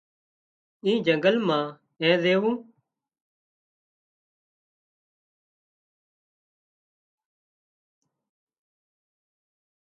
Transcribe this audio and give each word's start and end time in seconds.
ڪي 0.81 0.91
جنگل 1.07 1.35
مان 1.47 1.63
اين 2.01 2.13
زويوون 2.23 2.55